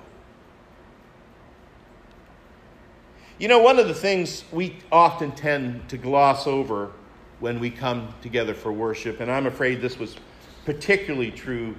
You 3.40 3.50
know, 3.50 3.60
one 3.60 3.78
of 3.78 3.90
the 3.90 3.94
things 3.94 4.46
we 4.54 4.78
often 4.90 5.34
tend 5.34 5.90
to 5.90 5.98
gloss 5.98 6.48
over 6.48 6.94
when 7.42 7.60
we 7.60 7.72
come 7.72 8.14
together 8.22 8.54
for 8.54 8.72
worship. 8.72 9.20
And 9.20 9.30
I'm 9.30 9.48
afraid 9.48 9.82
this 9.82 10.00
was 10.00 10.16
particularly 10.64 11.32
true 11.32 11.76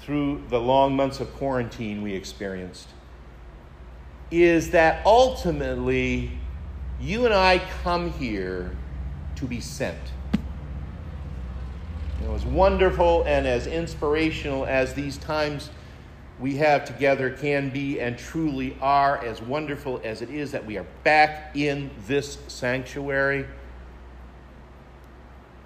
through 0.00 0.44
the 0.50 0.60
long 0.60 0.94
months 0.94 1.18
of 1.20 1.32
quarantine 1.32 2.02
we 2.02 2.12
experienced. 2.12 2.88
Is 4.30 4.70
that 4.70 5.04
ultimately 5.06 6.30
you 7.00 7.24
and 7.24 7.34
I 7.34 7.60
come 7.82 8.10
here 8.12 8.76
to 9.36 9.44
be 9.44 9.60
sent. 9.60 9.98
You 12.20 12.28
know, 12.28 12.34
as 12.34 12.44
wonderful 12.44 13.24
and 13.24 13.46
as 13.46 13.66
inspirational 13.66 14.64
as 14.66 14.94
these 14.94 15.18
times 15.18 15.70
we 16.40 16.56
have 16.56 16.84
together 16.84 17.30
can 17.30 17.70
be 17.70 18.00
and 18.00 18.18
truly 18.18 18.76
are, 18.80 19.24
as 19.24 19.40
wonderful 19.40 20.00
as 20.04 20.22
it 20.22 20.30
is 20.30 20.52
that 20.52 20.66
we 20.66 20.76
are 20.76 20.86
back 21.02 21.56
in 21.56 21.90
this 22.06 22.38
sanctuary 22.48 23.46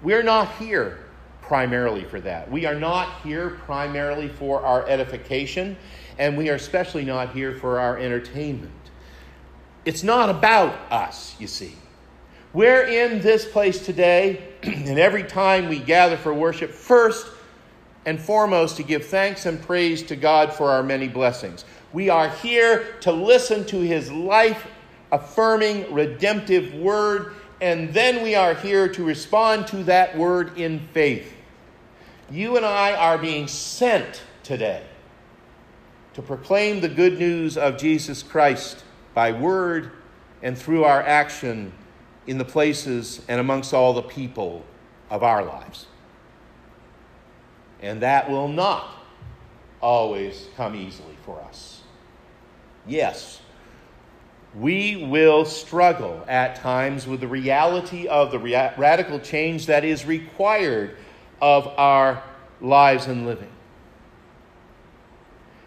we're 0.01 0.23
not 0.23 0.55
here 0.55 0.99
primarily 1.41 2.03
for 2.03 2.19
that. 2.21 2.49
We 2.49 2.65
are 2.65 2.75
not 2.75 3.21
here 3.21 3.51
primarily 3.51 4.27
for 4.27 4.61
our 4.65 4.87
edification, 4.87 5.77
and 6.21 6.37
we 6.37 6.51
are 6.51 6.55
especially 6.55 7.03
not 7.03 7.33
here 7.33 7.55
for 7.55 7.79
our 7.79 7.97
entertainment. 7.97 8.71
It's 9.85 10.03
not 10.03 10.29
about 10.29 10.75
us, 10.91 11.35
you 11.39 11.47
see. 11.47 11.73
We're 12.53 12.83
in 12.83 13.21
this 13.21 13.43
place 13.43 13.83
today, 13.83 14.49
and 14.63 14.99
every 14.99 15.23
time 15.23 15.67
we 15.67 15.79
gather 15.79 16.15
for 16.15 16.31
worship, 16.31 16.69
first 16.69 17.25
and 18.05 18.21
foremost 18.21 18.77
to 18.77 18.83
give 18.83 19.07
thanks 19.07 19.47
and 19.47 19.59
praise 19.59 20.03
to 20.03 20.15
God 20.15 20.53
for 20.53 20.69
our 20.69 20.83
many 20.83 21.07
blessings. 21.07 21.65
We 21.91 22.09
are 22.09 22.29
here 22.29 22.85
to 23.01 23.11
listen 23.11 23.65
to 23.65 23.79
His 23.79 24.11
life 24.11 24.67
affirming, 25.11 25.91
redemptive 25.91 26.75
word 26.75 27.33
and 27.61 27.93
then 27.93 28.23
we 28.23 28.33
are 28.33 28.55
here 28.55 28.87
to 28.89 29.03
respond 29.03 29.67
to 29.67 29.83
that 29.83 30.17
word 30.17 30.57
in 30.57 30.79
faith. 30.93 31.31
You 32.31 32.57
and 32.57 32.65
I 32.65 32.93
are 32.93 33.19
being 33.19 33.47
sent 33.47 34.23
today 34.41 34.83
to 36.13 36.21
proclaim 36.21 36.81
the 36.81 36.89
good 36.89 37.17
news 37.17 37.57
of 37.57 37.77
Jesus 37.77 38.21
Christ 38.23 38.83
by 39.13 39.31
word 39.31 39.91
and 40.41 40.57
through 40.57 40.83
our 40.83 41.01
action 41.01 41.71
in 42.27 42.37
the 42.37 42.45
places 42.45 43.21
and 43.27 43.39
amongst 43.39 43.73
all 43.73 43.93
the 43.93 44.01
people 44.01 44.65
of 45.09 45.23
our 45.23 45.43
lives. 45.43 45.87
And 47.81 48.01
that 48.01 48.29
will 48.29 48.47
not 48.47 48.87
always 49.81 50.47
come 50.55 50.75
easily 50.75 51.17
for 51.25 51.41
us. 51.41 51.81
Yes, 52.85 53.41
we 54.55 55.05
will 55.05 55.45
struggle 55.45 56.23
at 56.27 56.55
times 56.55 57.07
with 57.07 57.21
the 57.21 57.27
reality 57.27 58.07
of 58.07 58.31
the 58.31 58.39
radical 58.39 59.19
change 59.19 59.67
that 59.67 59.83
is 59.83 60.05
required 60.05 60.97
of 61.41 61.67
our 61.77 62.21
lives 62.59 63.07
and 63.07 63.25
living. 63.25 63.49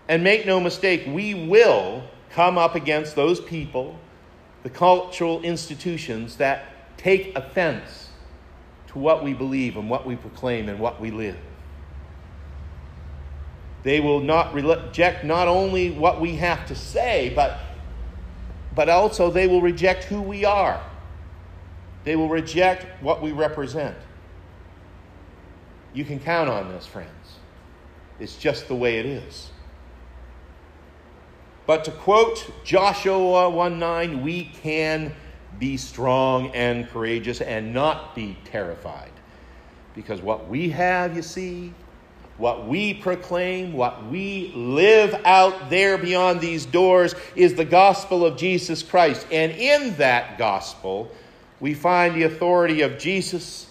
And 0.09 0.23
make 0.23 0.47
no 0.47 0.61
mistake, 0.61 1.05
we 1.07 1.35
will 1.35 2.05
come 2.31 2.59
up 2.59 2.75
against 2.75 3.15
those 3.15 3.41
people, 3.41 3.99
the 4.63 4.71
cultural 4.71 5.43
institutions 5.43 6.37
that 6.37 6.97
take 6.97 7.37
offense 7.37 8.11
to 8.89 8.99
what 8.99 9.25
we 9.25 9.33
believe 9.33 9.77
and 9.77 9.89
what 9.89 10.07
we 10.07 10.17
proclaim 10.17 10.69
and 10.69 10.79
what 10.79 11.01
we 11.01 11.11
live. 11.11 11.37
They 13.83 14.01
will 14.01 14.21
not 14.21 14.55
reject 14.55 15.25
not 15.25 15.47
only 15.47 15.91
what 15.91 16.21
we 16.21 16.37
have 16.37 16.67
to 16.67 16.75
say, 16.75 17.33
but, 17.35 17.61
but 18.75 18.89
also 18.89 19.31
they 19.31 19.47
will 19.47 19.61
reject 19.61 20.05
who 20.05 20.23
we 20.23 20.45
are. 20.45 20.83
They 22.05 22.17
will 22.17 22.29
reject 22.29 22.87
what 23.03 23.23
we 23.23 23.33
represent. 23.33 23.97
You 25.93 26.05
can 26.05 26.19
count 26.19 26.49
on 26.49 26.69
this, 26.69 26.87
friends. 26.87 27.11
It's 28.19 28.37
just 28.37 28.69
the 28.69 28.75
way 28.75 28.99
it 28.99 29.07
is. 29.07 29.51
But 31.67 31.85
to 31.85 31.91
quote 31.91 32.51
Joshua 32.65 33.49
1 33.49 33.79
9, 33.79 34.23
we 34.23 34.45
can 34.63 35.15
be 35.59 35.77
strong 35.77 36.51
and 36.51 36.89
courageous 36.91 37.41
and 37.41 37.73
not 37.73 38.15
be 38.15 38.37
terrified. 38.45 39.13
Because 39.95 40.21
what 40.21 40.49
we 40.49 40.71
have, 40.71 41.15
you 41.15 41.23
see, 41.23 41.73
what 42.37 42.67
we 42.67 42.95
proclaim, 42.95 43.73
what 43.73 44.07
we 44.07 44.53
live 44.55 45.15
out 45.25 45.71
there 45.71 45.97
beyond 45.97 46.41
these 46.41 46.67
doors 46.67 47.15
is 47.37 47.55
the 47.55 47.65
gospel 47.65 48.27
of 48.27 48.37
Jesus 48.37 48.83
Christ. 48.83 49.27
And 49.31 49.53
in 49.53 49.95
that 49.97 50.37
gospel, 50.37 51.11
we 51.61 51.75
find 51.75 52.17
the 52.17 52.25
authority 52.25 52.83
of 52.83 52.99
Jesus. 52.99 53.69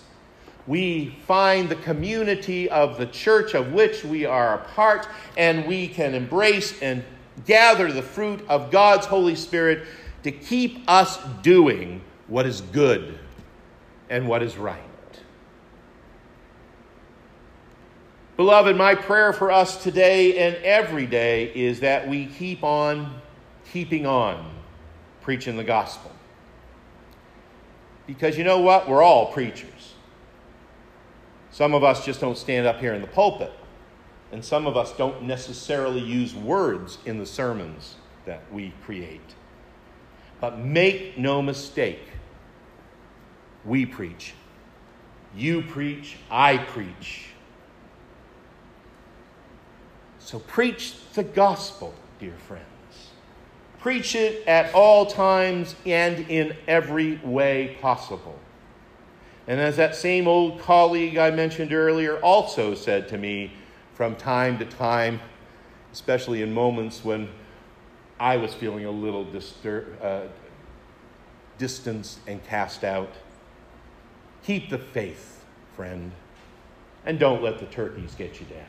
We 0.66 1.18
find 1.28 1.68
the 1.68 1.76
community 1.76 2.70
of 2.70 2.98
the 2.98 3.06
church 3.08 3.54
of 3.54 3.74
which 3.74 4.06
we 4.06 4.26
are 4.26 4.56
a 4.56 4.64
part, 4.70 5.10
and 5.36 5.68
we 5.68 5.90
can 5.90 6.16
embrace 6.16 6.82
and 6.82 7.04
gather 7.46 7.92
the 7.92 8.02
fruit 8.02 8.46
of 8.48 8.72
God's 8.72 9.06
Holy 9.06 9.36
Spirit 9.36 9.88
to 10.24 10.32
keep 10.32 10.84
us 10.88 11.20
doing 11.42 12.02
what 12.28 12.46
is 12.46 12.62
good 12.62 13.20
and 14.10 14.28
what 14.28 14.42
is 14.44 14.58
right. 14.58 14.82
Beloved, 18.36 18.76
my 18.76 18.96
prayer 18.96 19.32
for 19.32 19.52
us 19.52 19.82
today 19.84 20.38
and 20.40 20.56
every 20.64 21.06
day 21.06 21.52
is 21.54 21.82
that 21.82 22.08
we 22.08 22.26
keep 22.26 22.64
on 22.64 23.22
keeping 23.72 24.06
on 24.06 24.52
preaching 25.22 25.56
the 25.56 25.64
gospel. 25.64 26.12
Because 28.08 28.38
you 28.38 28.44
know 28.44 28.60
what? 28.60 28.90
We're 28.90 29.04
all 29.04 29.32
preachers. 29.32 29.94
Some 31.52 31.76
of 31.76 31.84
us 31.84 32.04
just 32.04 32.20
don't 32.20 32.38
stand 32.38 32.66
up 32.66 32.80
here 32.80 32.94
in 32.94 33.02
the 33.02 33.08
pulpit. 33.08 33.52
And 34.34 34.44
some 34.44 34.66
of 34.66 34.76
us 34.76 34.92
don't 34.94 35.22
necessarily 35.22 36.00
use 36.00 36.34
words 36.34 36.98
in 37.06 37.20
the 37.20 37.26
sermons 37.26 37.98
that 38.26 38.42
we 38.52 38.74
create. 38.84 39.36
But 40.42 40.58
make 40.58 41.20
no 41.20 41.40
mistake, 41.40 42.08
we 43.64 43.86
preach. 43.86 44.34
You 45.36 45.62
preach, 45.62 46.18
I 46.32 46.58
preach. 46.58 47.28
So 50.18 50.40
preach 50.40 50.96
the 51.14 51.24
gospel, 51.24 51.94
dear 52.20 52.34
friends. 52.48 52.66
Preach 53.78 54.16
it 54.16 54.48
at 54.48 54.74
all 54.74 55.06
times 55.06 55.76
and 55.86 56.28
in 56.28 56.56
every 56.68 57.18
way 57.18 57.78
possible. 57.82 58.40
And 59.46 59.60
as 59.60 59.78
that 59.78 59.96
same 59.96 60.28
old 60.28 60.60
colleague 60.60 61.18
I 61.18 61.30
mentioned 61.30 61.72
earlier 61.72 62.18
also 62.18 62.74
said 62.74 63.08
to 63.10 63.20
me, 63.20 63.52
from 63.94 64.16
time 64.16 64.58
to 64.60 64.66
time, 64.66 65.20
especially 65.92 66.42
in 66.42 66.54
moments 66.54 67.04
when 67.04 67.30
I 68.20 68.38
was 68.38 68.54
feeling 68.54 68.86
a 68.86 68.92
little 68.92 69.26
distur- 69.26 70.02
uh, 70.02 70.28
distanced 71.58 72.20
and 72.28 72.44
cast 72.46 72.84
out. 72.84 73.12
Keep 74.44 74.70
the 74.70 74.78
faith, 74.78 75.46
friend, 75.76 76.12
and 77.06 77.20
don't 77.20 77.44
let 77.44 77.60
the 77.60 77.66
turkeys 77.68 78.16
get 78.16 78.40
you 78.40 78.46
down. 78.48 78.66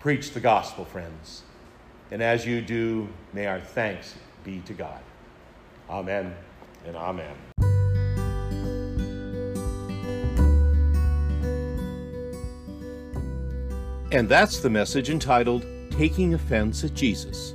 Preach 0.00 0.32
the 0.32 0.40
gospel, 0.40 0.84
friends, 0.84 1.42
and 2.10 2.22
as 2.22 2.46
you 2.46 2.60
do, 2.60 3.08
may 3.32 3.46
our 3.46 3.60
thanks 3.60 4.14
be 4.44 4.60
to 4.60 4.72
God. 4.72 5.00
Amen 5.90 6.34
and 6.86 6.96
amen. 6.96 7.67
And 14.10 14.26
that's 14.26 14.60
the 14.60 14.70
message 14.70 15.10
entitled 15.10 15.66
Taking 15.90 16.32
Offense 16.32 16.82
at 16.82 16.94
Jesus, 16.94 17.54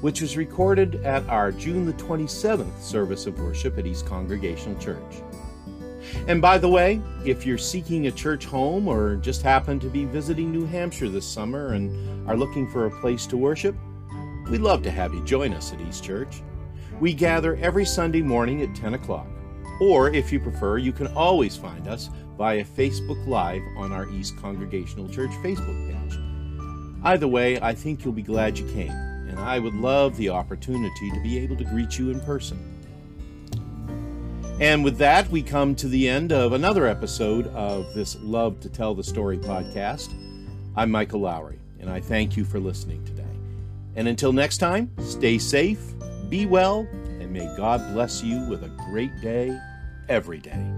which 0.00 0.20
was 0.20 0.36
recorded 0.36 1.04
at 1.04 1.28
our 1.28 1.50
June 1.50 1.86
the 1.86 1.92
27th 1.94 2.80
service 2.80 3.26
of 3.26 3.40
worship 3.40 3.76
at 3.78 3.86
East 3.86 4.06
Congregational 4.06 4.78
Church. 4.78 5.22
And 6.28 6.40
by 6.40 6.56
the 6.56 6.68
way, 6.68 7.02
if 7.24 7.44
you're 7.44 7.58
seeking 7.58 8.06
a 8.06 8.12
church 8.12 8.44
home 8.44 8.86
or 8.86 9.16
just 9.16 9.42
happen 9.42 9.80
to 9.80 9.88
be 9.88 10.04
visiting 10.04 10.52
New 10.52 10.66
Hampshire 10.66 11.08
this 11.08 11.26
summer 11.26 11.72
and 11.72 12.30
are 12.30 12.36
looking 12.36 12.70
for 12.70 12.86
a 12.86 13.00
place 13.00 13.26
to 13.26 13.36
worship, 13.36 13.74
we'd 14.48 14.60
love 14.60 14.84
to 14.84 14.92
have 14.92 15.12
you 15.12 15.24
join 15.24 15.52
us 15.52 15.72
at 15.72 15.80
East 15.80 16.04
Church. 16.04 16.42
We 17.00 17.12
gather 17.12 17.56
every 17.56 17.84
Sunday 17.84 18.22
morning 18.22 18.62
at 18.62 18.74
10 18.76 18.94
o'clock. 18.94 19.26
Or 19.80 20.10
if 20.10 20.32
you 20.32 20.38
prefer, 20.38 20.78
you 20.78 20.92
can 20.92 21.08
always 21.08 21.56
find 21.56 21.88
us 21.88 22.08
via 22.38 22.64
Facebook 22.64 23.26
Live 23.26 23.62
on 23.76 23.92
our 23.92 24.08
East 24.10 24.36
Congregational 24.36 25.08
Church 25.08 25.32
Facebook 25.42 25.90
page. 25.90 26.18
Either 27.02 27.26
way, 27.26 27.60
I 27.60 27.74
think 27.74 28.04
you'll 28.04 28.14
be 28.14 28.22
glad 28.22 28.56
you 28.56 28.64
came, 28.68 28.92
and 28.92 29.40
I 29.40 29.58
would 29.58 29.74
love 29.74 30.16
the 30.16 30.28
opportunity 30.28 31.10
to 31.10 31.20
be 31.20 31.36
able 31.40 31.56
to 31.56 31.64
greet 31.64 31.98
you 31.98 32.10
in 32.10 32.20
person. 32.20 32.76
And 34.60 34.84
with 34.84 34.98
that, 34.98 35.28
we 35.30 35.42
come 35.42 35.74
to 35.76 35.88
the 35.88 36.08
end 36.08 36.32
of 36.32 36.52
another 36.52 36.86
episode 36.86 37.48
of 37.48 37.92
this 37.92 38.16
Love 38.20 38.60
to 38.60 38.68
Tell 38.68 38.94
the 38.94 39.04
Story 39.04 39.38
podcast. 39.38 40.14
I'm 40.76 40.92
Michael 40.92 41.20
Lowry, 41.20 41.58
and 41.80 41.90
I 41.90 42.00
thank 42.00 42.36
you 42.36 42.44
for 42.44 42.60
listening 42.60 43.04
today. 43.04 43.24
And 43.96 44.06
until 44.06 44.32
next 44.32 44.58
time, 44.58 44.92
stay 45.00 45.38
safe, 45.38 45.80
be 46.28 46.46
well, 46.46 46.86
and 47.18 47.32
may 47.32 47.52
God 47.56 47.80
bless 47.92 48.22
you 48.22 48.48
with 48.48 48.62
a 48.62 48.68
great 48.90 49.20
day 49.20 49.58
every 50.08 50.38
day. 50.38 50.77